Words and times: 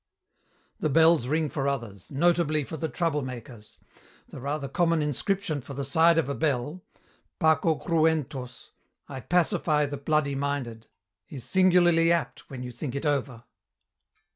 "The 0.79 0.89
bells 0.89 1.27
ring 1.27 1.47
for 1.47 1.67
others, 1.67 2.09
notably 2.09 2.63
for 2.63 2.75
the 2.75 2.89
trouble 2.89 3.21
makers. 3.21 3.77
The 4.29 4.39
rather 4.41 4.67
common 4.67 4.99
inscription 5.03 5.61
for 5.61 5.75
the 5.75 5.83
side 5.85 6.17
of 6.17 6.27
a 6.27 6.33
bell, 6.33 6.83
'Paco 7.39 7.75
cruentos,' 7.75 8.71
'I 9.07 9.19
pacify 9.19 9.85
the 9.85 9.97
bloody 9.97 10.33
minded,' 10.33 10.87
is 11.29 11.43
singularly 11.43 12.11
apt, 12.11 12.49
when 12.49 12.63
you 12.63 12.71
think 12.71 12.95
it 12.95 13.05
over." 13.05 13.43